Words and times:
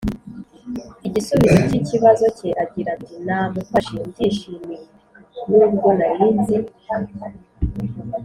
igisubizo 1.07 1.59
cy 1.69 1.75
ikibazo 1.79 2.25
cye 2.37 2.49
Agira 2.63 2.89
ati 2.97 3.15
Namufashe 3.25 3.95
mbyishimiye 4.07 4.77
n 5.49 5.49
ubwo 5.65 5.87
nari 5.97 6.27
nzi 6.37 6.57